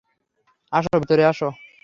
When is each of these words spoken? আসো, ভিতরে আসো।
আসো, 0.73 0.89
ভিতরে 1.01 1.23
আসো। 1.25 1.49